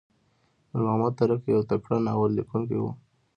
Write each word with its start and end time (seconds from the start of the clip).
نورمحمد 0.71 1.13
ترهکی 1.19 1.49
یو 1.55 1.61
تکړه 1.69 1.97
ناوللیکونکی 2.07 2.77
وو. 2.79 2.91